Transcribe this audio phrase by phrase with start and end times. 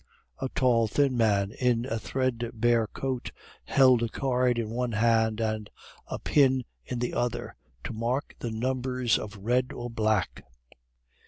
[0.39, 3.29] A tall, thin man, in a threadbare coat,
[3.65, 5.69] held a card in one hand, and
[6.07, 10.43] a pin in the other, to mark the numbers of Red or Black.